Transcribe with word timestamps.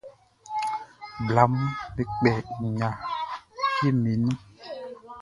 Blaʼm 1.25 1.53
be 1.95 2.03
kpɛ 2.17 2.31
nɲa 2.61 2.87
fieʼm 3.75 3.97
be 4.03 4.11
nun. 4.21 4.37